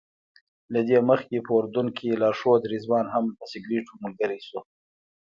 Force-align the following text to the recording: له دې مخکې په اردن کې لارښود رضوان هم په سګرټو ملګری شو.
له 0.73 0.81
دې 0.89 0.99
مخکې 1.09 1.37
په 1.45 1.51
اردن 1.57 1.87
کې 1.97 2.19
لارښود 2.21 2.61
رضوان 2.73 3.05
هم 3.13 3.25
په 3.37 3.43
سګرټو 3.51 3.93
ملګری 4.03 4.39
شو. 4.47 4.59